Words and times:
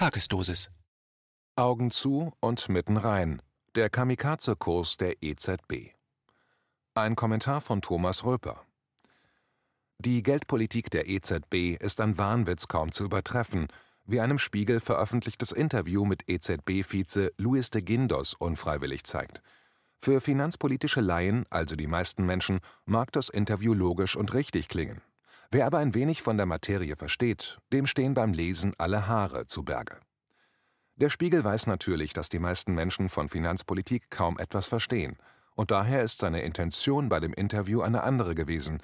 Tagesdosis. 0.00 0.70
Augen 1.56 1.90
zu 1.90 2.32
und 2.40 2.70
mitten 2.70 2.96
rein. 2.96 3.42
Der 3.74 3.90
Kamikaze-Kurs 3.90 4.96
der 4.96 5.22
EZB. 5.22 5.90
Ein 6.94 7.16
Kommentar 7.16 7.60
von 7.60 7.82
Thomas 7.82 8.24
Röper. 8.24 8.64
Die 9.98 10.22
Geldpolitik 10.22 10.90
der 10.90 11.06
EZB 11.06 11.76
ist 11.78 12.00
an 12.00 12.16
Wahnwitz 12.16 12.66
kaum 12.66 12.92
zu 12.92 13.04
übertreffen, 13.04 13.68
wie 14.06 14.20
einem 14.20 14.38
Spiegel 14.38 14.80
veröffentlichtes 14.80 15.52
Interview 15.52 16.06
mit 16.06 16.26
EZB-Vize 16.30 17.34
Luis 17.36 17.68
de 17.68 17.82
Guindos 17.82 18.32
unfreiwillig 18.32 19.04
zeigt. 19.04 19.42
Für 19.98 20.22
finanzpolitische 20.22 21.02
Laien, 21.02 21.44
also 21.50 21.76
die 21.76 21.88
meisten 21.88 22.24
Menschen, 22.24 22.60
mag 22.86 23.12
das 23.12 23.28
Interview 23.28 23.74
logisch 23.74 24.16
und 24.16 24.32
richtig 24.32 24.68
klingen. 24.68 25.02
Wer 25.52 25.66
aber 25.66 25.78
ein 25.78 25.94
wenig 25.94 26.22
von 26.22 26.36
der 26.36 26.46
Materie 26.46 26.94
versteht, 26.94 27.58
dem 27.72 27.86
stehen 27.86 28.14
beim 28.14 28.32
Lesen 28.32 28.72
alle 28.78 29.08
Haare 29.08 29.46
zu 29.46 29.64
Berge. 29.64 29.98
Der 30.94 31.10
Spiegel 31.10 31.42
weiß 31.42 31.66
natürlich, 31.66 32.12
dass 32.12 32.28
die 32.28 32.38
meisten 32.38 32.72
Menschen 32.72 33.08
von 33.08 33.28
Finanzpolitik 33.28 34.10
kaum 34.10 34.38
etwas 34.38 34.68
verstehen, 34.68 35.16
und 35.56 35.72
daher 35.72 36.04
ist 36.04 36.18
seine 36.18 36.42
Intention 36.42 37.08
bei 37.08 37.18
dem 37.18 37.32
Interview 37.32 37.80
eine 37.80 38.04
andere 38.04 38.36
gewesen. 38.36 38.80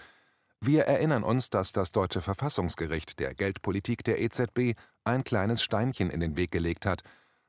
Wir 0.60 0.86
erinnern 0.86 1.22
uns, 1.22 1.50
dass 1.50 1.70
das 1.70 1.92
deutsche 1.92 2.20
Verfassungsgericht 2.20 3.20
der 3.20 3.34
Geldpolitik 3.34 4.02
der 4.02 4.20
EZB 4.20 4.76
ein 5.04 5.22
kleines 5.22 5.62
Steinchen 5.62 6.10
in 6.10 6.18
den 6.18 6.36
Weg 6.36 6.50
gelegt 6.50 6.84
hat, 6.84 7.02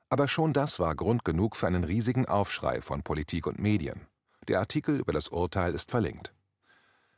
aber 0.09 0.28
schon 0.28 0.54
das 0.54 0.80
war 0.80 0.95
Grund 0.95 1.26
genug 1.26 1.56
für 1.56 1.66
einen 1.66 1.84
riesigen 1.84 2.28
Aufschrei 2.28 2.81
von 2.81 3.02
Politik 3.02 3.48
und 3.48 3.58
Medien. 3.58 4.06
Der 4.48 4.59
Artikel 4.59 5.00
über 5.00 5.12
das 5.12 5.30
Urteil 5.30 5.73
ist 5.73 5.90
verlinkt. 5.90 6.34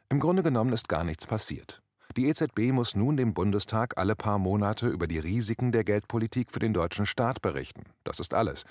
Im 0.07 0.21
Grunde 0.21 0.43
genommen 0.43 0.71
ist 0.71 0.87
gar 0.87 1.03
nichts 1.03 1.27
passiert. 1.27 1.81
Die 2.17 2.27
EZB 2.27 2.71
muss 2.71 2.95
nun 2.95 3.17
dem 3.17 3.33
Bundestag 3.33 3.97
alle 3.97 4.15
paar 4.15 4.39
Monate 4.39 4.87
über 4.87 5.07
die 5.07 5.19
Risiken 5.19 5.71
der 5.71 5.83
Geldpolitik 5.83 6.51
für 6.51 6.59
den 6.59 6.73
deutschen 6.73 7.05
Staat 7.05 7.41
berichten. 7.41 7.83
Das 8.03 8.19
ist 8.19 8.33
alles. 8.33 8.65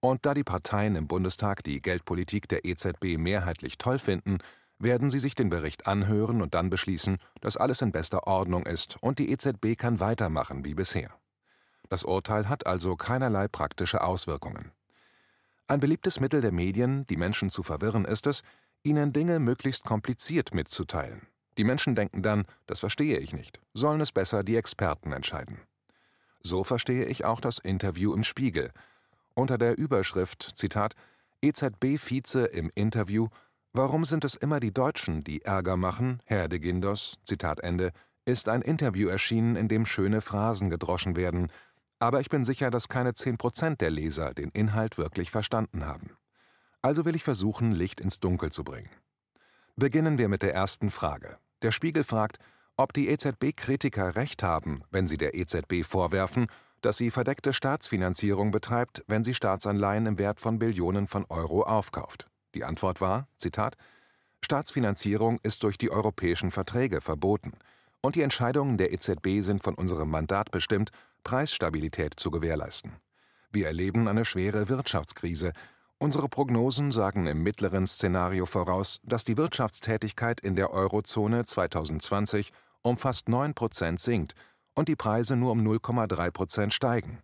Und 0.00 0.26
da 0.26 0.34
die 0.34 0.44
Parteien 0.44 0.96
im 0.96 1.06
Bundestag 1.06 1.64
die 1.64 1.80
Geldpolitik 1.80 2.46
der 2.48 2.66
EZB 2.66 3.16
mehrheitlich 3.16 3.78
toll 3.78 3.98
finden, 3.98 4.38
werden 4.78 5.08
sie 5.08 5.18
sich 5.18 5.34
den 5.34 5.48
Bericht 5.48 5.86
anhören 5.86 6.42
und 6.42 6.54
dann 6.54 6.68
beschließen, 6.68 7.16
dass 7.40 7.56
alles 7.56 7.80
in 7.80 7.90
bester 7.90 8.26
Ordnung 8.26 8.66
ist 8.66 8.98
und 9.00 9.18
die 9.18 9.30
EZB 9.30 9.78
kann 9.78 10.00
weitermachen 10.00 10.64
wie 10.64 10.74
bisher. 10.74 11.10
Das 11.88 12.04
Urteil 12.04 12.48
hat 12.48 12.66
also 12.66 12.96
keinerlei 12.96 13.48
praktische 13.48 14.02
Auswirkungen. 14.02 14.72
Ein 15.66 15.80
beliebtes 15.80 16.20
Mittel 16.20 16.42
der 16.42 16.52
Medien, 16.52 17.06
die 17.06 17.16
Menschen 17.16 17.48
zu 17.48 17.62
verwirren, 17.62 18.04
ist 18.04 18.26
es, 18.26 18.42
ihnen 18.82 19.14
Dinge 19.14 19.38
möglichst 19.38 19.84
kompliziert 19.84 20.52
mitzuteilen. 20.52 21.26
Die 21.56 21.64
Menschen 21.64 21.94
denken 21.94 22.22
dann, 22.22 22.44
das 22.66 22.80
verstehe 22.80 23.18
ich 23.18 23.32
nicht, 23.32 23.60
sollen 23.74 24.00
es 24.00 24.12
besser 24.12 24.42
die 24.42 24.56
Experten 24.56 25.12
entscheiden. 25.12 25.60
So 26.42 26.64
verstehe 26.64 27.06
ich 27.06 27.24
auch 27.24 27.40
das 27.40 27.58
Interview 27.58 28.12
im 28.12 28.24
Spiegel. 28.24 28.70
Unter 29.34 29.58
der 29.58 29.78
Überschrift, 29.78 30.42
Zitat, 30.54 30.94
EZB-Vize 31.42 32.44
im 32.46 32.70
Interview, 32.74 33.28
warum 33.72 34.04
sind 34.04 34.24
es 34.24 34.34
immer 34.34 34.60
die 34.60 34.72
Deutschen, 34.72 35.24
die 35.24 35.42
Ärger 35.42 35.76
machen, 35.76 36.20
Herr 36.26 36.48
de 36.48 36.58
Guindos, 36.58 37.18
Zitat 37.24 37.60
Ende, 37.60 37.92
ist 38.24 38.48
ein 38.48 38.62
Interview 38.62 39.08
erschienen, 39.08 39.56
in 39.56 39.68
dem 39.68 39.86
schöne 39.86 40.20
Phrasen 40.20 40.70
gedroschen 40.70 41.16
werden, 41.16 41.50
aber 41.98 42.20
ich 42.20 42.28
bin 42.28 42.44
sicher, 42.44 42.70
dass 42.70 42.88
keine 42.88 43.14
10 43.14 43.38
Prozent 43.38 43.80
der 43.80 43.90
Leser 43.90 44.34
den 44.34 44.50
Inhalt 44.50 44.98
wirklich 44.98 45.30
verstanden 45.30 45.86
haben. 45.86 46.10
Also 46.82 47.04
will 47.04 47.14
ich 47.14 47.24
versuchen, 47.24 47.72
Licht 47.72 48.00
ins 48.00 48.20
Dunkel 48.20 48.52
zu 48.52 48.64
bringen. 48.64 48.90
Beginnen 49.76 50.18
wir 50.18 50.28
mit 50.28 50.42
der 50.42 50.54
ersten 50.54 50.90
Frage. 50.90 51.38
Der 51.64 51.72
Spiegel 51.72 52.04
fragt, 52.04 52.36
ob 52.76 52.92
die 52.92 53.08
EZB-Kritiker 53.08 54.16
recht 54.16 54.42
haben, 54.42 54.82
wenn 54.90 55.08
sie 55.08 55.16
der 55.16 55.34
EZB 55.34 55.82
vorwerfen, 55.82 56.48
dass 56.82 56.98
sie 56.98 57.10
verdeckte 57.10 57.54
Staatsfinanzierung 57.54 58.50
betreibt, 58.50 59.02
wenn 59.06 59.24
sie 59.24 59.32
Staatsanleihen 59.32 60.04
im 60.04 60.18
Wert 60.18 60.40
von 60.40 60.58
Billionen 60.58 61.06
von 61.06 61.24
Euro 61.30 61.62
aufkauft. 61.62 62.26
Die 62.54 62.64
Antwort 62.64 63.00
war, 63.00 63.28
Zitat, 63.38 63.78
Staatsfinanzierung 64.42 65.38
ist 65.42 65.62
durch 65.62 65.78
die 65.78 65.90
europäischen 65.90 66.50
Verträge 66.50 67.00
verboten 67.00 67.54
und 68.02 68.14
die 68.14 68.20
Entscheidungen 68.20 68.76
der 68.76 68.92
EZB 68.92 69.40
sind 69.40 69.62
von 69.62 69.74
unserem 69.74 70.10
Mandat 70.10 70.50
bestimmt, 70.50 70.90
Preisstabilität 71.22 72.20
zu 72.20 72.30
gewährleisten. 72.30 72.92
Wir 73.50 73.68
erleben 73.68 74.06
eine 74.06 74.26
schwere 74.26 74.68
Wirtschaftskrise, 74.68 75.54
Unsere 75.98 76.28
Prognosen 76.28 76.90
sagen 76.90 77.26
im 77.26 77.42
mittleren 77.42 77.86
Szenario 77.86 78.46
voraus, 78.46 79.00
dass 79.04 79.24
die 79.24 79.36
Wirtschaftstätigkeit 79.36 80.40
in 80.40 80.56
der 80.56 80.72
Eurozone 80.72 81.44
2020 81.44 82.52
um 82.82 82.96
fast 82.96 83.28
9 83.28 83.54
Prozent 83.54 84.00
sinkt 84.00 84.34
und 84.74 84.88
die 84.88 84.96
Preise 84.96 85.36
nur 85.36 85.52
um 85.52 85.60
0,3 85.60 86.30
Prozent 86.30 86.74
steigen. 86.74 87.20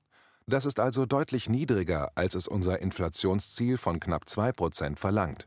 Das 0.46 0.66
ist 0.66 0.80
also 0.80 1.04
deutlich 1.04 1.48
niedriger, 1.48 2.10
als 2.14 2.34
es 2.34 2.48
unser 2.48 2.80
Inflationsziel 2.80 3.76
von 3.76 4.00
knapp 4.00 4.28
2 4.28 4.52
Prozent 4.52 4.98
verlangt. 4.98 5.46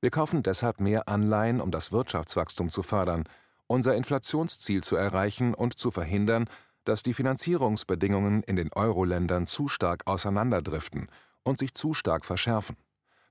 Wir 0.00 0.10
kaufen 0.10 0.42
deshalb 0.42 0.80
mehr 0.80 1.08
Anleihen, 1.08 1.60
um 1.60 1.70
das 1.70 1.92
Wirtschaftswachstum 1.92 2.70
zu 2.70 2.82
fördern, 2.82 3.24
unser 3.66 3.94
Inflationsziel 3.94 4.82
zu 4.82 4.96
erreichen 4.96 5.54
und 5.54 5.78
zu 5.78 5.90
verhindern, 5.90 6.48
dass 6.84 7.02
die 7.02 7.14
Finanzierungsbedingungen 7.14 8.42
in 8.44 8.56
den 8.56 8.72
Euro-Ländern 8.72 9.46
zu 9.46 9.68
stark 9.68 10.06
auseinanderdriften– 10.06 11.08
und 11.42 11.58
sich 11.58 11.74
zu 11.74 11.94
stark 11.94 12.24
verschärfen. 12.24 12.76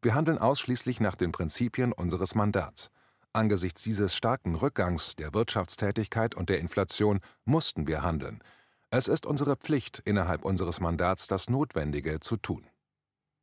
Wir 0.02 0.16
handeln 0.16 0.38
ausschließlich 0.38 1.00
nach 1.00 1.16
den 1.16 1.31
Prinzipien 1.31 1.92
unseres 1.92 2.36
Mandats. 2.36 2.90
Angesichts 3.34 3.84
dieses 3.84 4.16
starken 4.16 4.56
Rückgangs 4.56 5.16
der 5.16 5.34
Wirtschaftstätigkeit 5.34 6.36
und 6.36 6.50
der 6.50 6.59
Inflation 6.59 7.19
mussten 7.46 7.86
wir 7.88 8.02
handeln. 8.02 8.42
Es 8.90 9.08
ist 9.08 9.25
unsere 9.25 9.56
Pflicht, 9.56 10.00
innerhalb 10.06 10.44
unseres 10.46 10.80
Mandats 10.80 11.28
das 11.28 11.50
Notwendige 11.50 12.19
zu 12.19 12.38
tun. 12.38 12.66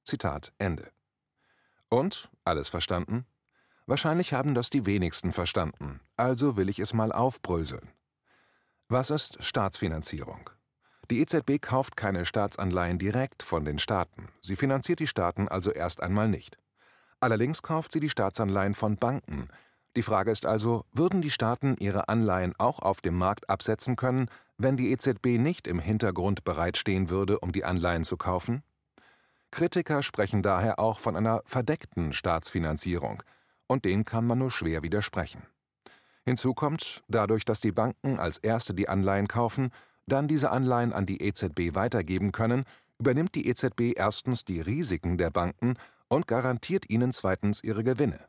Zitat 0.03 0.53
Ende. 0.59 0.91
Und, 1.89 2.31
alles 2.45 2.69
verstanden? 2.69 3.27
Wahrscheinlich 3.87 4.33
haben 4.33 4.55
das 4.55 4.71
die 4.71 4.87
wenigsten 4.87 5.33
verstanden, 5.33 6.01
also 6.17 6.57
will 6.57 6.69
ich 6.69 6.81
es 6.81 6.93
mal 6.93 7.13
aufbröseln. 7.13 7.93
Was 8.89 9.11
ist 9.11 9.43
Staatsfinanzierung? 9.45 10.51
Die 11.11 11.21
EZB 11.21 11.61
kauft 11.61 11.97
keine 11.97 12.25
Staatsanleihen 12.25 12.99
direkt 12.99 13.45
von 13.45 13.65
den 13.65 13.79
Staaten, 13.79 14.29
sie 14.41 14.57
finanziert 14.57 14.99
die 14.99 15.07
Staaten 15.07 15.47
also 15.47 15.71
erst 15.71 16.03
einmal 16.03 16.29
nicht. 16.29 16.59
Allerdings 17.21 17.63
kauft 17.63 17.93
sie 17.93 18.01
die 18.01 18.11
Staatsanleihen 18.11 18.75
von 18.75 18.97
Banken. 18.97 19.49
Die 19.95 20.03
Frage 20.03 20.31
ist 20.31 20.45
also, 20.45 20.85
würden 20.93 21.23
die 21.23 21.31
Staaten 21.31 21.77
ihre 21.79 22.09
Anleihen 22.09 22.55
auch 22.59 22.81
auf 22.81 23.01
dem 23.01 23.17
Markt 23.17 23.49
absetzen 23.49 23.97
können, 23.97 24.29
wenn 24.59 24.77
die 24.77 24.91
EZB 24.91 25.39
nicht 25.39 25.67
im 25.67 25.79
Hintergrund 25.79 26.45
bereitstehen 26.45 27.09
würde, 27.09 27.39
um 27.39 27.53
die 27.53 27.65
Anleihen 27.65 28.05
zu 28.05 28.17
kaufen? 28.17 28.63
Kritiker 29.51 30.03
sprechen 30.03 30.43
daher 30.43 30.79
auch 30.79 30.99
von 30.99 31.17
einer 31.17 31.43
verdeckten 31.47 32.13
Staatsfinanzierung, 32.13 33.23
und 33.69 33.85
dem 33.85 34.05
kann 34.05 34.27
man 34.27 34.39
nur 34.39 34.51
schwer 34.51 34.83
widersprechen. 34.83 35.43
Hinzu 36.25 36.55
kommt, 36.55 37.05
dadurch, 37.09 37.45
dass 37.45 37.61
die 37.61 37.73
Banken 37.73 38.19
als 38.19 38.39
erste 38.39 38.75
die 38.75 38.89
Anleihen 38.89 39.29
kaufen, 39.29 39.71
dann 40.07 40.29
diese 40.29 40.51
Anleihen 40.51 40.93
an 40.93 41.07
die 41.07 41.23
EZB 41.23 41.75
weitergeben 41.75 42.33
können, 42.33 42.65
übernimmt 42.99 43.35
die 43.35 43.49
EZB 43.49 43.93
erstens 43.97 44.45
die 44.45 44.61
Risiken 44.61 45.19
der 45.19 45.31
Banken 45.31 45.75
und 46.09 46.27
garantiert 46.27 46.89
ihnen 46.89 47.13
zweitens 47.13 47.63
ihre 47.63 47.85
Gewinne. 47.85 48.29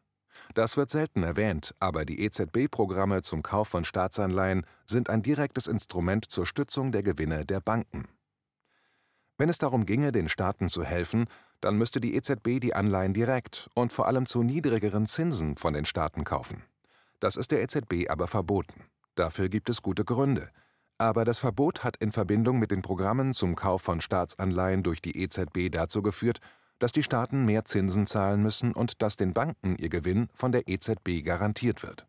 Das 0.54 0.78
wird 0.78 0.90
selten 0.90 1.24
erwähnt, 1.24 1.74
aber 1.80 2.06
die 2.06 2.22
EZB-Programme 2.22 3.22
zum 3.22 3.42
Kauf 3.42 3.70
von 3.70 3.86
Staatsanleihen 3.86 4.66
sind 4.86 5.10
ein 5.10 5.24
direktes 5.24 5.68
Instrument 5.68 6.26
zur 6.26 6.46
Stützung 6.46 6.92
der 6.92 7.04
Gewinne 7.04 7.46
der 7.46 7.60
Banken. 7.60 8.08
Wenn 9.38 9.50
es 9.50 9.58
darum 9.60 9.86
ginge, 9.86 10.12
den 10.12 10.30
Staaten 10.30 10.70
zu 10.70 10.84
helfen, 10.84 11.26
dann 11.62 11.78
müsste 11.78 12.00
die 12.00 12.16
EZB 12.16 12.60
die 12.60 12.74
Anleihen 12.74 13.14
direkt 13.14 13.70
und 13.74 13.94
vor 13.94 14.08
allem 14.08 14.26
zu 14.26 14.44
niedrigeren 14.44 15.06
Zinsen 15.06 15.58
von 15.58 15.74
den 15.74 15.86
Staaten 15.86 16.24
kaufen. 16.24 16.64
Das 17.20 17.36
ist 17.36 17.52
der 17.52 17.62
EZB 17.62 18.10
aber 18.10 18.28
verboten. 18.28 18.86
Dafür 19.16 19.50
gibt 19.50 19.70
es 19.70 19.82
gute 19.82 20.06
Gründe. 20.06 20.50
Aber 20.98 21.26
das 21.26 21.38
Verbot 21.38 21.84
hat 21.84 21.98
in 21.98 22.12
Verbindung 22.12 22.58
mit 22.58 22.72
den 22.72 22.82
Programmen 22.82 23.34
zum 23.34 23.56
Kauf 23.56 23.82
von 23.82 24.02
Staatsanleihen 24.02 24.82
durch 24.82 25.02
die 25.02 25.22
EZB 25.22 25.70
dazu 25.72 26.02
geführt, 26.02 26.40
dass 26.80 26.92
die 26.92 27.04
Staaten 27.04 27.46
mehr 27.46 27.66
Zinsen 27.66 28.06
zahlen 28.06 28.42
müssen 28.42 28.74
und 28.74 29.02
dass 29.02 29.16
den 29.16 29.34
Banken 29.34 29.76
ihr 29.78 29.90
Gewinn 29.90 30.30
von 30.34 30.52
der 30.52 30.68
EZB 30.68 31.24
garantiert 31.24 31.84
wird. 31.84 32.08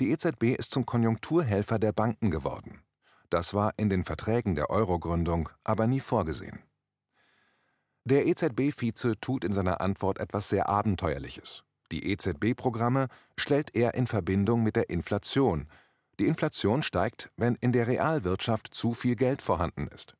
Die 0.00 0.10
EZB 0.10 0.54
ist 0.58 0.70
zum 0.70 0.86
Konjunkturhelfer 0.86 1.78
der 1.78 1.92
Banken 1.92 2.30
geworden. 2.30 2.80
Das 3.28 3.54
war 3.54 3.74
in 3.76 3.88
den 3.88 4.04
Verträgen 4.04 4.54
der 4.54 4.70
Euro-Gründung 4.70 5.48
aber 5.64 5.86
nie 5.86 6.00
vorgesehen. 6.00 6.60
Der 8.04 8.26
EZB-Vize 8.26 9.20
tut 9.20 9.44
in 9.44 9.52
seiner 9.52 9.80
Antwort 9.80 10.18
etwas 10.18 10.48
sehr 10.48 10.68
Abenteuerliches. 10.68 11.64
Die 11.92 12.10
EZB-Programme 12.10 13.08
stellt 13.36 13.74
er 13.74 13.94
in 13.94 14.06
Verbindung 14.06 14.62
mit 14.62 14.76
der 14.76 14.90
Inflation, 14.90 15.68
die 16.18 16.26
Inflation 16.26 16.82
steigt, 16.82 17.30
wenn 17.36 17.56
in 17.56 17.72
der 17.72 17.86
Realwirtschaft 17.86 18.74
zu 18.74 18.94
viel 18.94 19.16
Geld 19.16 19.42
vorhanden 19.42 19.88
ist. 19.88 20.14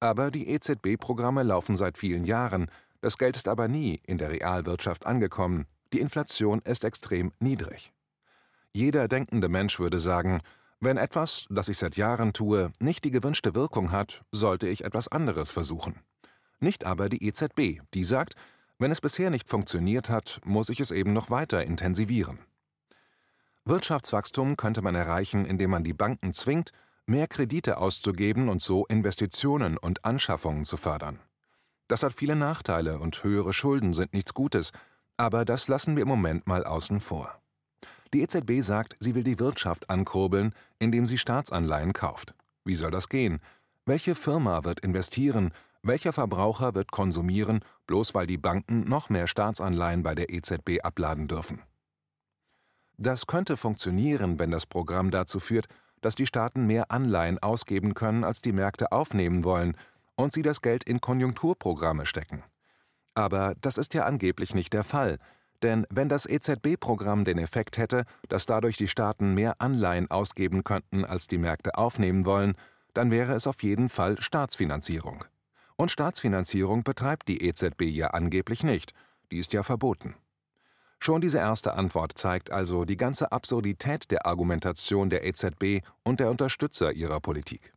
Aber 0.00 0.30
die 0.30 0.48
EZB-Programme 0.48 1.42
laufen 1.42 1.76
seit 1.76 1.98
vielen 1.98 2.24
Jahren, 2.24 2.70
das 3.00 3.18
Geld 3.18 3.36
ist 3.36 3.48
aber 3.48 3.68
nie 3.68 4.00
in 4.06 4.18
der 4.18 4.30
Realwirtschaft 4.30 5.06
angekommen, 5.06 5.66
die 5.92 6.00
Inflation 6.00 6.60
ist 6.60 6.84
extrem 6.84 7.32
niedrig. 7.38 7.92
Jeder 8.72 9.08
denkende 9.08 9.48
Mensch 9.48 9.78
würde 9.78 9.98
sagen, 9.98 10.40
Wenn 10.80 10.98
etwas, 10.98 11.46
das 11.48 11.68
ich 11.68 11.78
seit 11.78 11.96
Jahren 11.96 12.34
tue, 12.34 12.70
nicht 12.78 13.04
die 13.04 13.10
gewünschte 13.10 13.54
Wirkung 13.54 13.90
hat, 13.90 14.22
sollte 14.32 14.68
ich 14.68 14.84
etwas 14.84 15.08
anderes 15.08 15.50
versuchen. 15.50 16.00
Nicht 16.60 16.84
aber 16.84 17.08
die 17.08 17.26
EZB, 17.26 17.80
die 17.94 18.04
sagt, 18.04 18.34
wenn 18.78 18.90
es 18.90 19.00
bisher 19.00 19.30
nicht 19.30 19.48
funktioniert 19.48 20.10
hat, 20.10 20.42
muss 20.44 20.68
ich 20.68 20.80
es 20.80 20.90
eben 20.90 21.14
noch 21.14 21.30
weiter 21.30 21.64
intensivieren. 21.64 22.38
Wirtschaftswachstum 23.66 24.56
könnte 24.58 24.82
man 24.82 24.94
erreichen, 24.94 25.46
indem 25.46 25.70
man 25.70 25.84
die 25.84 25.94
Banken 25.94 26.34
zwingt, 26.34 26.72
mehr 27.06 27.26
Kredite 27.26 27.78
auszugeben 27.78 28.50
und 28.50 28.60
so 28.60 28.84
Investitionen 28.86 29.78
und 29.78 30.04
Anschaffungen 30.04 30.64
zu 30.64 30.76
fördern. 30.76 31.18
Das 31.88 32.02
hat 32.02 32.12
viele 32.12 32.36
Nachteile 32.36 32.98
und 32.98 33.24
höhere 33.24 33.52
Schulden 33.52 33.94
sind 33.94 34.12
nichts 34.12 34.34
Gutes, 34.34 34.72
aber 35.16 35.44
das 35.44 35.68
lassen 35.68 35.96
wir 35.96 36.02
im 36.02 36.08
Moment 36.08 36.46
mal 36.46 36.64
außen 36.64 37.00
vor. 37.00 37.40
Die 38.12 38.20
EZB 38.20 38.60
sagt, 38.60 38.96
sie 38.98 39.14
will 39.14 39.24
die 39.24 39.38
Wirtschaft 39.38 39.88
ankurbeln, 39.88 40.54
indem 40.78 41.06
sie 41.06 41.18
Staatsanleihen 41.18 41.92
kauft. 41.92 42.34
Wie 42.64 42.76
soll 42.76 42.90
das 42.90 43.08
gehen? 43.08 43.40
Welche 43.86 44.14
Firma 44.14 44.64
wird 44.64 44.80
investieren? 44.80 45.52
Welcher 45.82 46.12
Verbraucher 46.12 46.74
wird 46.74 46.90
konsumieren, 46.90 47.60
bloß 47.86 48.14
weil 48.14 48.26
die 48.26 48.38
Banken 48.38 48.88
noch 48.88 49.10
mehr 49.10 49.26
Staatsanleihen 49.26 50.02
bei 50.02 50.14
der 50.14 50.30
EZB 50.30 50.80
abladen 50.82 51.28
dürfen? 51.28 51.60
Das 52.96 53.26
könnte 53.26 53.56
funktionieren, 53.56 54.38
wenn 54.38 54.50
das 54.50 54.66
Programm 54.66 55.10
dazu 55.10 55.40
führt, 55.40 55.66
dass 56.00 56.14
die 56.14 56.26
Staaten 56.26 56.66
mehr 56.66 56.90
Anleihen 56.90 57.38
ausgeben 57.38 57.94
können, 57.94 58.24
als 58.24 58.40
die 58.40 58.52
Märkte 58.52 58.92
aufnehmen 58.92 59.44
wollen, 59.44 59.76
und 60.16 60.32
sie 60.32 60.42
das 60.42 60.62
Geld 60.62 60.84
in 60.84 61.00
Konjunkturprogramme 61.00 62.06
stecken. 62.06 62.44
Aber 63.14 63.54
das 63.60 63.78
ist 63.78 63.94
ja 63.94 64.04
angeblich 64.04 64.54
nicht 64.54 64.72
der 64.72 64.84
Fall, 64.84 65.18
denn 65.62 65.86
wenn 65.88 66.08
das 66.08 66.26
EZB-Programm 66.26 67.24
den 67.24 67.38
Effekt 67.38 67.78
hätte, 67.78 68.04
dass 68.28 68.46
dadurch 68.46 68.76
die 68.76 68.86
Staaten 68.86 69.34
mehr 69.34 69.60
Anleihen 69.60 70.10
ausgeben 70.10 70.62
könnten, 70.62 71.04
als 71.04 71.26
die 71.26 71.38
Märkte 71.38 71.78
aufnehmen 71.78 72.26
wollen, 72.26 72.54
dann 72.92 73.10
wäre 73.10 73.34
es 73.34 73.46
auf 73.46 73.62
jeden 73.62 73.88
Fall 73.88 74.20
Staatsfinanzierung. 74.20 75.24
Und 75.76 75.90
Staatsfinanzierung 75.90 76.84
betreibt 76.84 77.28
die 77.28 77.42
EZB 77.42 77.82
ja 77.82 78.08
angeblich 78.08 78.62
nicht, 78.62 78.92
die 79.32 79.38
ist 79.38 79.52
ja 79.52 79.62
verboten. 79.62 80.14
Schon 81.04 81.20
diese 81.20 81.36
erste 81.36 81.74
Antwort 81.74 82.16
zeigt 82.16 82.50
also 82.50 82.86
die 82.86 82.96
ganze 82.96 83.30
Absurdität 83.30 84.10
der 84.10 84.24
Argumentation 84.24 85.10
der 85.10 85.26
EZB 85.26 85.82
und 86.02 86.18
der 86.18 86.30
Unterstützer 86.30 86.92
ihrer 86.92 87.20
Politik. 87.20 87.74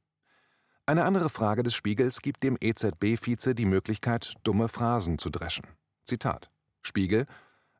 Eine 0.85 1.03
andere 1.03 1.29
Frage 1.29 1.61
des 1.61 1.73
Spiegels 1.73 2.21
gibt 2.21 2.41
dem 2.41 2.55
EZB-Vize 2.57 3.53
die 3.53 3.65
Möglichkeit, 3.65 4.35
dumme 4.43 4.69
Phrasen 4.69 5.17
zu 5.17 5.29
dreschen. 5.29 5.65
Zitat: 6.05 6.49
Spiegel: 6.81 7.25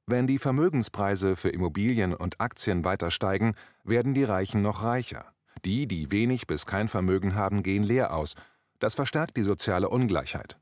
Wenn 0.05 0.27
die 0.27 0.37
Vermögenspreise 0.37 1.37
für 1.37 1.47
Immobilien 1.47 2.13
und 2.13 2.41
Aktien 2.41 2.83
weiter 2.83 3.09
steigen, 3.09 3.55
werden 3.85 4.13
die 4.13 4.25
Reichen 4.25 4.61
noch 4.61 4.83
reicher. 4.83 5.31
Die, 5.63 5.87
die 5.87 6.11
wenig 6.11 6.47
bis 6.47 6.65
kein 6.65 6.89
Vermögen 6.89 7.35
haben, 7.35 7.63
gehen 7.63 7.83
leer 7.83 8.13
aus. 8.13 8.35
Das 8.79 8.95
verstärkt 8.95 9.37
die 9.37 9.43
soziale 9.43 9.87
Ungleichheit. 9.87 10.59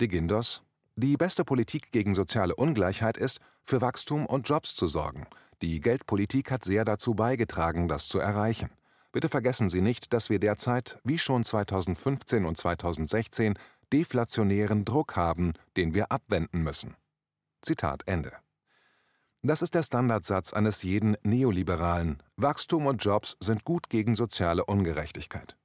De 0.00 0.08
Guindos: 0.08 0.65
Die 0.98 1.18
beste 1.18 1.44
Politik 1.44 1.92
gegen 1.92 2.14
soziale 2.14 2.56
Ungleichheit 2.56 3.18
ist, 3.18 3.40
für 3.66 3.82
Wachstum 3.82 4.24
und 4.24 4.48
Jobs 4.48 4.74
zu 4.74 4.86
sorgen. 4.86 5.26
Die 5.60 5.80
Geldpolitik 5.80 6.50
hat 6.50 6.64
sehr 6.64 6.86
dazu 6.86 7.14
beigetragen, 7.14 7.86
das 7.86 8.08
zu 8.08 8.18
erreichen. 8.18 8.70
Bitte 9.12 9.28
vergessen 9.28 9.68
Sie 9.68 9.82
nicht, 9.82 10.14
dass 10.14 10.30
wir 10.30 10.38
derzeit, 10.38 10.98
wie 11.04 11.18
schon 11.18 11.44
2015 11.44 12.46
und 12.46 12.56
2016, 12.56 13.58
deflationären 13.92 14.86
Druck 14.86 15.16
haben, 15.16 15.52
den 15.76 15.92
wir 15.92 16.10
abwenden 16.10 16.62
müssen. 16.62 16.96
Zitat 17.60 18.02
Ende. 18.06 18.32
Das 19.42 19.60
ist 19.60 19.74
der 19.74 19.82
Standardsatz 19.82 20.54
eines 20.54 20.82
jeden 20.82 21.14
Neoliberalen. 21.22 22.22
Wachstum 22.36 22.86
und 22.86 23.04
Jobs 23.04 23.36
sind 23.38 23.64
gut 23.64 23.90
gegen 23.90 24.14
soziale 24.14 24.64
Ungerechtigkeit. 24.64 25.58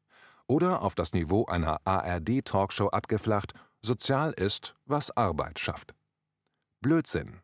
Oder 0.47 0.81
auf 0.81 0.93
das 0.93 1.13
Niveau 1.13 1.45
einer 1.45 1.79
ARD-Talkshow 1.85 2.89
abgeflacht, 2.89 3.53
sozial 3.81 4.31
ist, 4.33 4.75
was 4.85 5.15
Arbeit 5.15 5.59
schafft. 5.59 5.93
Blödsinn. 6.81 7.39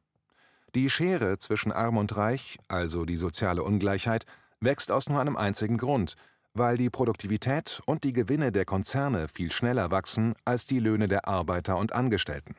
Die 0.76 0.90
Schere 0.90 1.38
zwischen 1.40 1.72
Arm 1.72 1.98
und 1.98 2.16
Reich, 2.16 2.58
also 2.68 3.06
die 3.06 3.18
soziale 3.18 3.64
Ungleichheit, 3.64 4.26
wächst 4.60 4.92
aus 4.92 5.10
nur 5.10 5.20
einem 5.20 5.38
einzigen 5.38 5.78
Grund, 5.78 6.16
weil 6.54 6.78
die 6.78 6.90
Produktivität 6.90 7.82
und 7.86 8.04
die 8.04 8.14
Gewinne 8.14 8.52
der 8.52 8.66
Konzerne 8.66 9.28
viel 9.28 9.52
schneller 9.52 9.92
wachsen 9.92 10.34
als 10.46 10.66
die 10.66 10.80
Löhne 10.80 11.08
der 11.08 11.28
Arbeiter 11.28 11.78
und 11.78 11.94
Angestellten. 11.94 12.56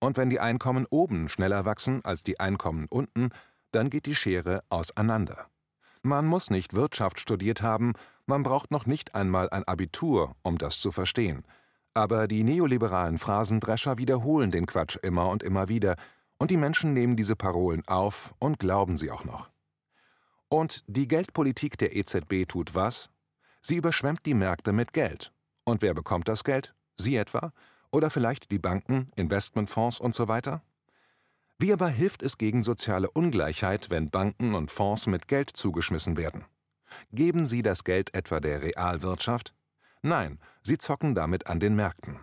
Und 0.00 0.16
wenn 0.16 0.30
die 0.30 0.40
Einkommen 0.40 0.86
oben 0.90 1.28
schneller 1.28 1.64
wachsen 1.64 2.04
als 2.04 2.24
die 2.24 2.40
Einkommen 2.40 2.86
unten, 2.88 3.30
dann 3.70 3.90
geht 3.90 4.06
die 4.06 4.16
Schere 4.16 4.62
auseinander. 4.68 5.46
Man 6.02 6.26
muss 6.26 6.50
nicht 6.50 6.74
Wirtschaft 6.74 7.20
studiert 7.20 7.62
haben, 7.62 7.92
man 8.26 8.42
braucht 8.42 8.70
noch 8.70 8.86
nicht 8.86 9.14
einmal 9.14 9.50
ein 9.50 9.64
Abitur, 9.64 10.34
um 10.42 10.56
das 10.56 10.80
zu 10.80 10.92
verstehen. 10.92 11.44
Aber 11.94 12.28
die 12.28 12.44
neoliberalen 12.44 13.18
Phrasendrescher 13.18 13.98
wiederholen 13.98 14.50
den 14.50 14.66
Quatsch 14.66 14.96
immer 15.02 15.28
und 15.28 15.42
immer 15.42 15.68
wieder, 15.68 15.96
und 16.38 16.50
die 16.50 16.56
Menschen 16.56 16.94
nehmen 16.94 17.16
diese 17.16 17.36
Parolen 17.36 17.86
auf 17.86 18.34
und 18.38 18.58
glauben 18.58 18.96
sie 18.96 19.10
auch 19.10 19.24
noch. 19.24 19.50
Und 20.48 20.84
die 20.86 21.06
Geldpolitik 21.06 21.76
der 21.78 21.94
EZB 21.94 22.48
tut 22.48 22.74
was? 22.74 23.10
Sie 23.60 23.76
überschwemmt 23.76 24.24
die 24.24 24.34
Märkte 24.34 24.72
mit 24.72 24.92
Geld. 24.92 25.32
Und 25.64 25.82
wer 25.82 25.94
bekommt 25.94 26.28
das 26.28 26.44
Geld? 26.44 26.74
Sie 26.96 27.16
etwa? 27.16 27.52
Oder 27.92 28.10
vielleicht 28.10 28.50
die 28.50 28.58
Banken, 28.58 29.10
Investmentfonds 29.16 30.00
und 30.00 30.14
so 30.14 30.28
weiter? 30.28 30.62
Wie 31.58 31.72
aber 31.72 31.88
hilft 31.88 32.22
es 32.22 32.38
gegen 32.38 32.62
soziale 32.62 33.10
Ungleichheit, 33.10 33.90
wenn 33.90 34.10
Banken 34.10 34.54
und 34.54 34.70
Fonds 34.70 35.06
mit 35.06 35.28
Geld 35.28 35.50
zugeschmissen 35.50 36.16
werden? 36.16 36.46
Geben 37.12 37.44
sie 37.44 37.62
das 37.62 37.84
Geld 37.84 38.14
etwa 38.14 38.40
der 38.40 38.62
Realwirtschaft? 38.62 39.54
Nein, 40.02 40.38
sie 40.62 40.78
zocken 40.78 41.14
damit 41.14 41.46
an 41.46 41.60
den 41.60 41.74
Märkten. 41.74 42.18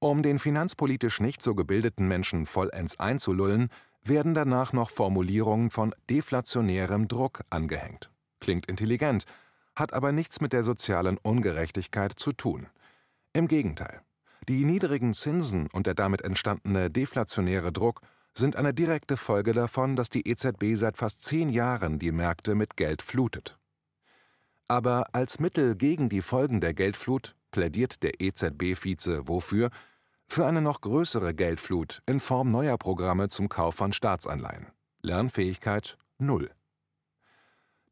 Um 0.00 0.22
den 0.22 0.38
finanzpolitisch 0.38 1.20
nicht 1.20 1.42
so 1.42 1.54
gebildeten 1.54 2.06
Menschen 2.06 2.46
vollends 2.46 2.98
einzulullen, 3.00 3.68
werden 4.04 4.34
danach 4.34 4.72
noch 4.72 4.90
Formulierungen 4.90 5.70
von 5.70 5.94
deflationärem 6.08 7.08
Druck 7.08 7.40
angehängt. 7.50 8.10
Klingt 8.40 8.66
intelligent, 8.66 9.24
hat 9.74 9.92
aber 9.92 10.12
nichts 10.12 10.40
mit 10.40 10.52
der 10.52 10.64
sozialen 10.64 11.18
Ungerechtigkeit 11.18 12.12
zu 12.12 12.32
tun. 12.32 12.68
Im 13.32 13.48
Gegenteil. 13.48 14.00
Die 14.48 14.64
niedrigen 14.64 15.12
Zinsen 15.12 15.68
und 15.72 15.86
der 15.86 15.94
damit 15.94 16.22
entstandene 16.22 16.90
deflationäre 16.90 17.72
Druck 17.72 18.00
sind 18.34 18.56
eine 18.56 18.72
direkte 18.72 19.16
Folge 19.16 19.52
davon, 19.52 19.96
dass 19.96 20.10
die 20.10 20.28
EZB 20.28 20.74
seit 20.74 20.96
fast 20.96 21.22
zehn 21.22 21.48
Jahren 21.50 21.98
die 21.98 22.12
Märkte 22.12 22.54
mit 22.54 22.76
Geld 22.76 23.02
flutet. 23.02 23.57
Aber 24.68 25.06
als 25.12 25.40
Mittel 25.40 25.74
gegen 25.76 26.10
die 26.10 26.20
Folgen 26.20 26.60
der 26.60 26.74
Geldflut 26.74 27.34
plädiert 27.50 28.02
der 28.02 28.20
EZB-Vize 28.20 29.26
wofür? 29.26 29.70
Für 30.26 30.46
eine 30.46 30.60
noch 30.60 30.82
größere 30.82 31.34
Geldflut 31.34 32.02
in 32.04 32.20
Form 32.20 32.50
neuer 32.50 32.76
Programme 32.76 33.28
zum 33.28 33.48
Kauf 33.48 33.76
von 33.76 33.94
Staatsanleihen. 33.94 34.66
Lernfähigkeit 35.00 35.96
null. 36.18 36.50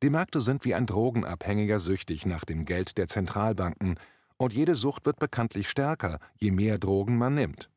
Die 0.02 0.10
Märkte 0.10 0.42
sind 0.42 0.66
wie 0.66 0.74
ein 0.74 0.84
Drogenabhängiger 0.84 1.78
süchtig 1.78 2.26
nach 2.26 2.44
dem 2.44 2.66
Geld 2.66 2.98
der 2.98 3.08
Zentralbanken, 3.08 3.98
und 4.36 4.52
jede 4.52 4.74
Sucht 4.74 5.06
wird 5.06 5.18
bekanntlich 5.18 5.70
stärker, 5.70 6.18
je 6.36 6.50
mehr 6.50 6.76
Drogen 6.76 7.16
man 7.16 7.34
nimmt. 7.34 7.70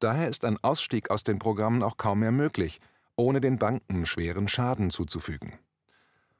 Daher 0.00 0.28
ist 0.28 0.44
ein 0.44 0.58
Ausstieg 0.64 1.08
aus 1.10 1.22
den 1.22 1.38
Programmen 1.38 1.84
auch 1.84 1.96
kaum 1.96 2.18
mehr 2.18 2.32
möglich, 2.32 2.80
ohne 3.14 3.40
den 3.40 3.58
Banken 3.58 4.06
schweren 4.06 4.48
Schaden 4.48 4.90
zuzufügen. 4.90 5.52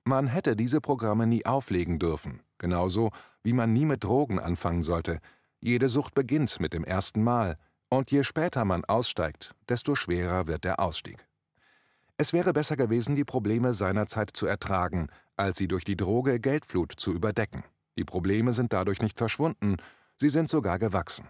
Man 0.05 0.27
hätte 0.27 0.57
diese 0.57 0.81
Programme 0.81 1.27
nie 1.27 1.45
auflegen 1.45 1.99
dürfen, 1.99 2.41
genauso 2.59 3.11
wie 3.43 3.53
man 3.53 3.73
nie 3.73 3.85
mit 3.85 4.05
Drogen 4.05 4.39
anfangen 4.39 4.83
sollte. 4.83 5.21
Jede 5.61 5.89
Sucht 5.89 6.15
beginnt 6.15 6.59
mit 6.61 6.73
dem 6.73 6.85
ersten 6.85 7.23
Mal, 7.23 7.59
und 7.91 8.11
je 8.11 8.23
später 8.23 8.65
man 8.65 8.85
aussteigt, 8.85 9.55
desto 9.69 9.95
schwerer 9.95 10.47
wird 10.47 10.65
der 10.65 10.81
Ausstieg. 10.81 11.27
Es 12.17 12.33
wäre 12.33 12.53
besser 12.53 12.77
gewesen, 12.77 13.17
die 13.17 13.25
Probleme 13.25 13.73
seinerzeit 13.73 14.31
zu 14.33 14.47
ertragen, 14.47 15.09
als 15.37 15.59
sie 15.59 15.69
durch 15.69 15.85
die 15.85 15.97
Droge 15.97 16.39
Geldflut 16.39 16.93
zu 16.93 17.13
überdecken. 17.13 17.65
Die 17.99 18.05
Probleme 18.05 18.53
sind 18.53 18.73
dadurch 18.73 19.03
nicht 19.03 19.19
verschwunden, 19.19 19.77
sie 20.19 20.29
sind 20.29 20.49
sogar 20.49 20.79
gewachsen. 20.79 21.29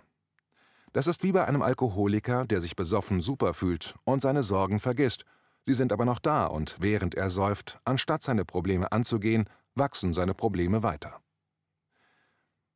Das 0.92 1.06
ist 1.06 1.22
wie 1.22 1.32
bei 1.32 1.44
einem 1.44 1.62
Alkoholiker, 1.62 2.44
der 2.44 2.60
sich 2.60 2.76
besoffen 2.76 3.20
super 3.20 3.54
fühlt 3.54 3.94
und 4.04 4.20
seine 4.20 4.42
Sorgen 4.42 4.80
vergisst 4.80 5.24
Sie 5.70 5.74
sind 5.74 5.92
aber 5.92 6.04
noch 6.04 6.18
da 6.18 6.46
und 6.46 6.74
während 6.80 7.14
er 7.14 7.30
säuft, 7.30 7.78
anstatt 7.84 8.24
seine 8.24 8.44
Probleme 8.44 8.90
anzugehen, 8.90 9.48
wachsen 9.76 10.12
seine 10.12 10.34
Probleme 10.34 10.82
weiter. 10.82 11.20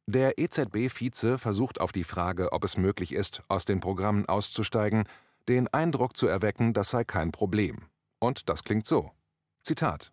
Der 0.06 0.38
EZB-Vize 0.38 1.38
versucht 1.38 1.80
auf 1.80 1.90
die 1.90 2.04
Frage, 2.04 2.52
ob 2.52 2.62
es 2.62 2.76
möglich 2.76 3.12
ist, 3.12 3.42
aus 3.48 3.64
den 3.64 3.80
Programmen 3.80 4.26
auszusteigen, 4.26 5.08
den 5.48 5.66
Eindruck 5.74 6.16
zu 6.16 6.28
erwecken, 6.28 6.72
das 6.72 6.90
sei 6.90 7.02
kein 7.02 7.32
Problem. 7.32 7.88
Und 8.20 8.48
das 8.48 8.62
klingt 8.62 8.86
so. 8.86 9.10
Zitat. 9.64 10.12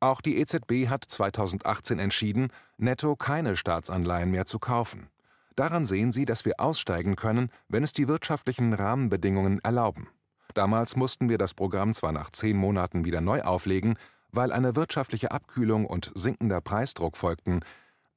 Auch 0.00 0.20
die 0.20 0.38
EZB 0.38 0.88
hat 0.88 1.04
2018 1.04 2.00
entschieden, 2.00 2.48
netto 2.76 3.14
keine 3.14 3.56
Staatsanleihen 3.56 4.32
mehr 4.32 4.46
zu 4.46 4.58
kaufen. 4.58 5.10
Daran 5.54 5.84
sehen 5.84 6.10
Sie, 6.10 6.24
dass 6.24 6.44
wir 6.44 6.58
aussteigen 6.58 7.14
können, 7.14 7.52
wenn 7.68 7.84
es 7.84 7.92
die 7.92 8.08
wirtschaftlichen 8.08 8.72
Rahmenbedingungen 8.72 9.60
erlauben. 9.60 10.08
Damals 10.54 10.96
mussten 10.96 11.28
wir 11.28 11.38
das 11.38 11.54
Programm 11.54 11.92
zwar 11.94 12.12
nach 12.12 12.30
zehn 12.30 12.56
Monaten 12.56 13.04
wieder 13.04 13.20
neu 13.20 13.42
auflegen, 13.42 13.96
weil 14.30 14.52
eine 14.52 14.76
wirtschaftliche 14.76 15.30
Abkühlung 15.30 15.86
und 15.86 16.12
sinkender 16.14 16.60
Preisdruck 16.60 17.16
folgten, 17.16 17.60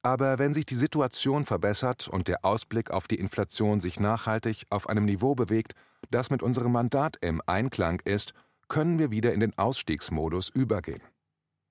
aber 0.02 0.38
wenn 0.38 0.54
sich 0.54 0.64
die 0.64 0.74
Situation 0.74 1.44
verbessert 1.44 2.08
und 2.08 2.26
der 2.26 2.44
Ausblick 2.44 2.90
auf 2.90 3.06
die 3.06 3.16
Inflation 3.16 3.80
sich 3.80 4.00
nachhaltig 4.00 4.64
auf 4.70 4.88
einem 4.88 5.04
Niveau 5.04 5.34
bewegt, 5.34 5.74
das 6.10 6.30
mit 6.30 6.42
unserem 6.42 6.72
Mandat 6.72 7.18
im 7.20 7.42
Einklang 7.44 8.00
ist, 8.04 8.32
können 8.68 8.98
wir 8.98 9.10
wieder 9.10 9.34
in 9.34 9.40
den 9.40 9.56
Ausstiegsmodus 9.58 10.48
übergehen. 10.48 11.02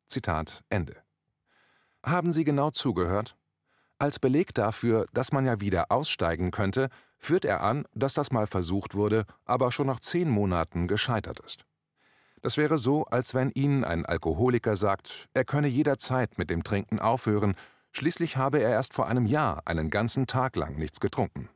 Zitat 0.08 0.64
Ende. 0.70 0.98
Haben 2.04 2.32
Sie 2.32 2.44
genau 2.44 2.70
zugehört? 2.70 3.36
Als 3.98 4.20
Beleg 4.20 4.54
dafür, 4.54 5.08
dass 5.14 5.32
man 5.32 5.46
ja 5.46 5.60
wieder 5.60 5.92
aussteigen 5.92 6.52
könnte, 6.52 6.90
führt 7.20 7.46
er 7.46 7.62
an, 7.62 7.86
dass 7.94 8.14
das 8.14 8.32
mal 8.32 8.48
versucht 8.48 8.96
wurde, 8.96 9.26
aber 9.46 9.72
schon 9.72 9.88
nach 9.88 10.00
zehn 10.00 10.30
Monaten 10.30 10.88
gescheitert 10.88 11.40
ist. 11.42 11.66
Das 12.42 12.58
wäre 12.58 12.78
so, 12.78 13.06
als 13.06 13.34
wenn 13.34 13.52
Ihnen 13.52 13.84
ein 13.84 14.06
Alkoholiker 14.06 14.76
sagt, 14.76 15.28
er 15.34 15.44
könne 15.44 15.68
jederzeit 15.68 16.38
mit 16.38 16.50
dem 16.50 16.64
Trinken 16.64 17.00
aufhören, 17.00 17.56
schließlich 17.92 18.38
habe 18.38 18.60
er 18.60 18.70
erst 18.70 18.94
vor 18.94 19.08
einem 19.08 19.26
Jahr 19.26 19.62
einen 19.66 19.90
ganzen 19.90 20.26
Tag 20.26 20.56
lang 20.56 20.78
nichts 20.78 21.02
getrunken. 21.02 21.50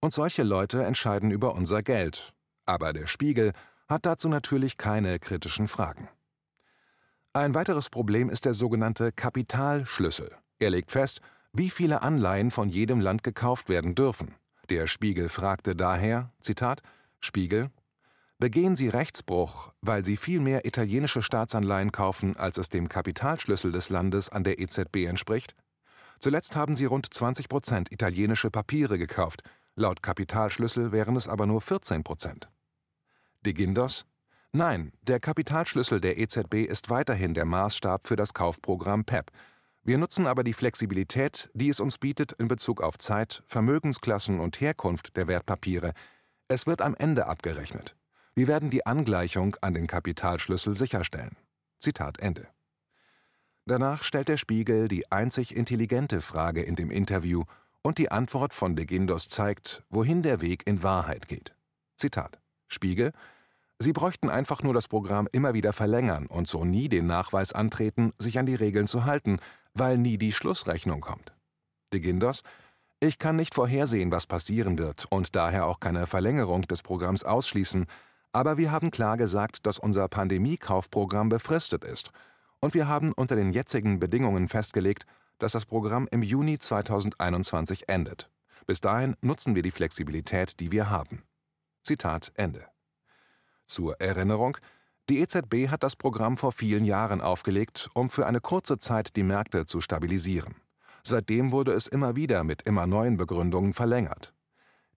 Und 0.00 0.12
solche 0.12 0.42
Leute 0.42 0.84
entscheiden 0.84 1.30
über 1.30 1.54
unser 1.54 1.82
Geld, 1.84 2.34
aber 2.66 2.92
der 2.92 3.06
Spiegel 3.06 3.52
hat 3.88 4.04
dazu 4.04 4.28
natürlich 4.28 4.76
keine 4.76 5.20
kritischen 5.20 5.68
Fragen. 5.68 6.08
Ein 7.32 7.54
weiteres 7.54 7.88
Problem 7.88 8.28
ist 8.28 8.44
der 8.44 8.54
sogenannte 8.54 9.12
Kapitalschlüssel. 9.12 10.36
Er 10.58 10.70
legt 10.70 10.90
fest, 10.90 11.20
wie 11.52 11.70
viele 11.70 12.02
Anleihen 12.02 12.50
von 12.50 12.68
jedem 12.68 13.00
Land 13.00 13.22
gekauft 13.22 13.68
werden 13.68 13.94
dürfen. 13.94 14.34
Der 14.70 14.86
Spiegel 14.86 15.28
fragte 15.28 15.76
daher, 15.76 16.30
Zitat, 16.40 16.82
Spiegel, 17.20 17.70
begehen 18.38 18.74
Sie 18.74 18.88
Rechtsbruch, 18.88 19.72
weil 19.80 20.04
Sie 20.04 20.16
viel 20.16 20.40
mehr 20.40 20.64
italienische 20.64 21.22
Staatsanleihen 21.22 21.92
kaufen, 21.92 22.36
als 22.36 22.58
es 22.58 22.68
dem 22.68 22.88
Kapitalschlüssel 22.88 23.70
des 23.70 23.90
Landes 23.90 24.30
an 24.30 24.44
der 24.44 24.58
EZB 24.58 25.06
entspricht? 25.06 25.54
Zuletzt 26.20 26.56
haben 26.56 26.74
Sie 26.74 26.86
rund 26.86 27.12
20 27.12 27.48
Prozent 27.48 27.92
italienische 27.92 28.50
Papiere 28.50 28.98
gekauft, 28.98 29.42
laut 29.74 30.02
Kapitalschlüssel 30.02 30.92
wären 30.92 31.16
es 31.16 31.28
aber 31.28 31.46
nur 31.46 31.60
14 31.60 32.02
Prozent. 32.02 32.48
De 33.44 33.52
Guindos? 33.52 34.06
Nein, 34.52 34.92
der 35.02 35.18
Kapitalschlüssel 35.18 36.00
der 36.00 36.18
EZB 36.18 36.66
ist 36.68 36.90
weiterhin 36.90 37.34
der 37.34 37.44
Maßstab 37.44 38.06
für 38.06 38.16
das 38.16 38.34
Kaufprogramm 38.34 39.04
PEP. 39.04 39.30
Wir 39.84 39.98
nutzen 39.98 40.28
aber 40.28 40.44
die 40.44 40.52
Flexibilität, 40.52 41.50
die 41.54 41.68
es 41.68 41.80
uns 41.80 41.98
bietet 41.98 42.32
in 42.32 42.46
Bezug 42.46 42.80
auf 42.80 42.98
Zeit, 42.98 43.42
Vermögensklassen 43.46 44.38
und 44.38 44.60
Herkunft 44.60 45.16
der 45.16 45.26
Wertpapiere. 45.26 45.92
Es 46.46 46.66
wird 46.66 46.80
am 46.80 46.94
Ende 46.94 47.26
abgerechnet. 47.26 47.96
Wir 48.36 48.46
werden 48.46 48.70
die 48.70 48.86
Angleichung 48.86 49.56
an 49.60 49.74
den 49.74 49.88
Kapitalschlüssel 49.88 50.74
sicherstellen. 50.74 51.36
Zitat 51.80 52.20
Ende. 52.20 52.46
Danach 53.66 54.04
stellt 54.04 54.28
der 54.28 54.38
Spiegel 54.38 54.86
die 54.86 55.10
einzig 55.10 55.56
intelligente 55.56 56.20
Frage 56.20 56.62
in 56.62 56.76
dem 56.76 56.90
Interview 56.90 57.44
und 57.82 57.98
die 57.98 58.10
Antwort 58.10 58.54
von 58.54 58.76
De 58.76 58.86
Guindos 58.86 59.28
zeigt, 59.28 59.82
wohin 59.90 60.22
der 60.22 60.40
Weg 60.40 60.64
in 60.66 60.84
Wahrheit 60.84 61.26
geht. 61.26 61.56
Zitat 61.96 62.40
Spiegel 62.68 63.12
Sie 63.78 63.92
bräuchten 63.92 64.30
einfach 64.30 64.62
nur 64.62 64.74
das 64.74 64.86
Programm 64.86 65.28
immer 65.32 65.54
wieder 65.54 65.72
verlängern 65.72 66.26
und 66.26 66.46
so 66.46 66.64
nie 66.64 66.88
den 66.88 67.06
Nachweis 67.06 67.52
antreten, 67.52 68.12
sich 68.16 68.38
an 68.38 68.46
die 68.46 68.54
Regeln 68.54 68.86
zu 68.86 69.04
halten, 69.04 69.40
weil 69.74 69.98
nie 69.98 70.18
die 70.18 70.32
Schlussrechnung 70.32 71.00
kommt. 71.00 71.32
De 71.92 72.00
Guindos 72.00 72.42
Ich 73.00 73.18
kann 73.18 73.36
nicht 73.36 73.54
vorhersehen, 73.54 74.10
was 74.10 74.26
passieren 74.26 74.78
wird 74.78 75.06
und 75.10 75.34
daher 75.34 75.66
auch 75.66 75.80
keine 75.80 76.06
Verlängerung 76.06 76.62
des 76.62 76.82
Programms 76.82 77.24
ausschließen, 77.24 77.86
aber 78.32 78.56
wir 78.56 78.72
haben 78.72 78.90
klar 78.90 79.16
gesagt, 79.16 79.66
dass 79.66 79.78
unser 79.78 80.08
Pandemiekaufprogramm 80.08 81.28
befristet 81.28 81.84
ist, 81.84 82.10
und 82.64 82.74
wir 82.74 82.86
haben 82.86 83.12
unter 83.12 83.34
den 83.34 83.52
jetzigen 83.52 83.98
Bedingungen 83.98 84.48
festgelegt, 84.48 85.04
dass 85.38 85.52
das 85.52 85.66
Programm 85.66 86.06
im 86.12 86.22
Juni 86.22 86.58
2021 86.58 87.88
endet. 87.88 88.30
Bis 88.66 88.80
dahin 88.80 89.16
nutzen 89.20 89.56
wir 89.56 89.62
die 89.62 89.72
Flexibilität, 89.72 90.60
die 90.60 90.70
wir 90.70 90.88
haben. 90.88 91.24
Zitat 91.82 92.30
Ende. 92.36 92.64
Zur 93.66 94.00
Erinnerung, 94.00 94.56
die 95.12 95.20
EZB 95.20 95.68
hat 95.68 95.82
das 95.82 95.94
Programm 95.94 96.38
vor 96.38 96.52
vielen 96.52 96.86
Jahren 96.86 97.20
aufgelegt, 97.20 97.90
um 97.92 98.08
für 98.08 98.26
eine 98.26 98.40
kurze 98.40 98.78
Zeit 98.78 99.14
die 99.14 99.22
Märkte 99.22 99.66
zu 99.66 99.82
stabilisieren. 99.82 100.54
Seitdem 101.02 101.52
wurde 101.52 101.72
es 101.72 101.86
immer 101.86 102.16
wieder 102.16 102.44
mit 102.44 102.62
immer 102.62 102.86
neuen 102.86 103.18
Begründungen 103.18 103.74
verlängert. 103.74 104.32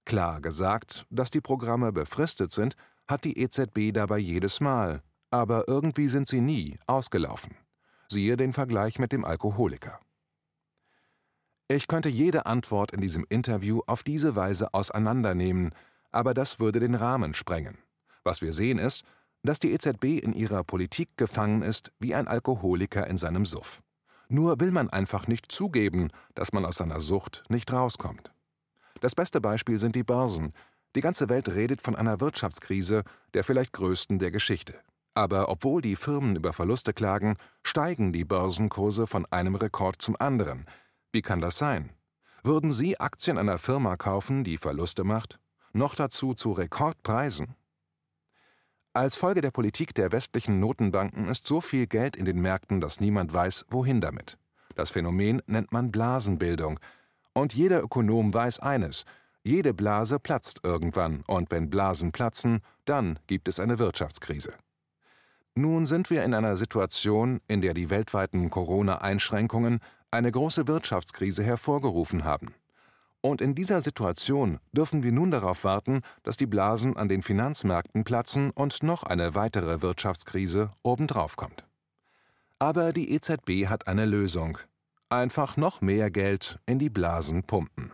Klar 0.05 0.39
gesagt, 0.39 1.05
dass 1.09 1.31
die 1.31 1.41
Programme 1.41 1.91
befristet 1.91 2.53
sind, 2.53 2.77
hat 3.09 3.25
die 3.25 3.37
EZB 3.37 3.91
dabei 3.91 4.17
jedes 4.19 4.61
Mal, 4.61 5.03
aber 5.31 5.67
irgendwie 5.67 6.07
sind 6.07 6.29
sie 6.29 6.39
nie 6.39 6.79
ausgelaufen. 6.87 7.57
Siehe 8.07 8.37
den 8.37 8.53
Vergleich 8.53 8.99
mit 8.99 9.11
dem 9.11 9.25
Alkoholiker. 9.25 9.99
Ich 11.67 11.89
könnte 11.89 12.07
jede 12.07 12.45
Antwort 12.45 12.93
in 12.93 13.01
diesem 13.01 13.25
Interview 13.27 13.81
auf 13.85 14.01
diese 14.01 14.37
Weise 14.37 14.73
auseinandernehmen, 14.73 15.73
aber 16.13 16.33
das 16.33 16.57
würde 16.57 16.79
den 16.79 16.95
Rahmen 16.95 17.33
sprengen. 17.33 17.79
Was 18.23 18.41
wir 18.41 18.53
sehen 18.53 18.79
ist, 18.79 19.03
dass 19.45 19.59
die 19.59 19.71
EZB 19.71 20.19
in 20.23 20.33
ihrer 20.33 20.63
Politik 20.63 21.09
gefangen 21.17 21.61
ist 21.61 21.91
wie 21.99 22.15
ein 22.15 22.27
Alkoholiker 22.27 23.07
in 23.07 23.17
seinem 23.17 23.45
Suff. 23.45 23.81
Nur 24.27 24.59
will 24.59 24.71
man 24.71 24.89
einfach 24.89 25.27
nicht 25.27 25.51
zugeben, 25.51 26.09
dass 26.33 26.53
man 26.53 26.65
aus 26.65 26.75
seiner 26.75 26.99
Sucht 26.99 27.43
nicht 27.49 27.71
rauskommt. 27.71 28.31
Das 29.01 29.13
beste 29.13 29.41
Beispiel 29.41 29.77
sind 29.77 29.95
die 29.95 30.03
Börsen, 30.03 30.53
die 30.95 31.01
ganze 31.01 31.27
Welt 31.27 31.53
redet 31.53 31.81
von 31.81 31.95
einer 31.95 32.21
Wirtschaftskrise, 32.21 33.03
der 33.33 33.43
vielleicht 33.43 33.73
größten 33.73 34.17
der 34.17 34.31
Geschichte. 34.31 34.75
Aber 35.13 35.49
obwohl 35.49 35.81
die 35.81 35.95
Firmen 35.95 36.35
über 36.35 36.53
Verluste 36.53 36.93
klagen, 36.93 37.37
steigen 37.63 38.13
die 38.13 38.25
Börsenkurse 38.25 39.05
von 39.05 39.25
einem 39.29 39.55
Rekord 39.55 40.01
zum 40.01 40.15
anderen. 40.19 40.65
Wie 41.11 41.21
kann 41.21 41.39
das 41.39 41.57
sein? 41.57 41.91
Würden 42.43 42.71
Sie 42.71 42.99
Aktien 42.99 43.37
einer 43.37 43.57
Firma 43.57 43.97
kaufen, 43.97 44.43
die 44.43 44.57
Verluste 44.57 45.03
macht? 45.03 45.39
Noch 45.73 45.95
dazu 45.95 46.33
zu 46.33 46.51
Rekordpreisen? 46.51 47.55
Als 48.95 49.17
Folge 49.17 49.41
der 49.41 49.51
Politik 49.51 49.93
der 49.93 50.13
westlichen 50.13 50.61
Notenbanken 50.61 51.27
ist 51.27 51.45
so 51.45 51.59
viel 51.59 51.85
Geld 51.85 52.15
in 52.15 52.23
den 52.23 52.39
Märkten, 52.39 52.79
dass 52.79 53.01
niemand 53.01 53.33
weiß, 53.33 53.65
wohin 53.69 53.99
damit. 53.99 54.37
Das 54.75 54.89
Phänomen 54.89 55.41
nennt 55.47 55.73
man 55.73 55.91
Blasenbildung. 55.91 56.79
Und 57.33 57.53
jeder 57.53 57.83
Ökonom 57.83 58.33
weiß 58.33 58.61
eines, 58.61 59.03
jede 59.43 59.73
Blase 59.73 60.17
platzt 60.17 60.61
irgendwann, 60.63 61.25
und 61.27 61.51
wenn 61.51 61.69
Blasen 61.69 62.13
platzen, 62.13 62.61
dann 62.85 63.19
gibt 63.27 63.49
es 63.49 63.59
eine 63.59 63.79
Wirtschaftskrise. 63.79 64.53
Nun 65.55 65.83
sind 65.83 66.09
wir 66.09 66.23
in 66.23 66.33
einer 66.33 66.55
Situation, 66.55 67.41
in 67.49 67.59
der 67.59 67.73
die 67.73 67.89
weltweiten 67.89 68.49
Corona-Einschränkungen 68.49 69.81
eine 70.09 70.31
große 70.31 70.69
Wirtschaftskrise 70.69 71.43
hervorgerufen 71.43 72.23
haben. 72.23 72.53
Und 73.25 73.41
in 73.41 73.55
dieser 73.55 73.81
Situation 73.81 74.59
dürfen 74.71 75.01
wir 75.01 75.11
nun 75.11 75.31
darauf 75.31 75.63
warten, 75.63 76.03
dass 76.21 76.37
die 76.37 76.45
Blasen 76.45 76.95
an 76.95 77.09
den 77.09 77.23
Finanzmärkten 77.23 78.03
platzen 78.03 78.51
und 78.51 78.83
noch 78.83 79.01
eine 79.01 79.33
weitere 79.33 79.81
Wirtschaftskrise 79.81 80.73
obendrauf 80.83 81.35
kommt. 81.35 81.65
Aber 82.59 82.93
die 82.93 83.11
EZB 83.11 83.65
hat 83.67 83.87
eine 83.87 84.05
Lösung. 84.05 84.59
Einfach 85.09 85.57
noch 85.57 85.81
mehr 85.81 86.11
Geld 86.11 86.59
in 86.67 86.77
die 86.77 86.91
Blasen 86.91 87.41
pumpen. 87.41 87.91